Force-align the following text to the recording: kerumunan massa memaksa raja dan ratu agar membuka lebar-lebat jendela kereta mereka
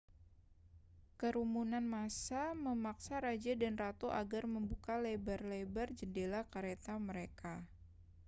kerumunan 1.21 1.85
massa 1.93 2.43
memaksa 2.65 3.15
raja 3.25 3.53
dan 3.61 3.75
ratu 3.83 4.07
agar 4.21 4.43
membuka 4.53 4.93
lebar-lebat 5.05 5.87
jendela 5.99 6.41
kereta 6.53 6.93
mereka 7.07 7.53